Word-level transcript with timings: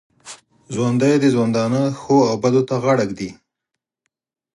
ژوندي 0.73 1.13
د 1.19 1.25
ژوندانه 1.33 1.81
ښو 1.99 2.17
او 2.29 2.35
بدو 2.43 2.61
ته 2.69 2.75
غاړه 2.83 3.03
ږدي 3.09 3.29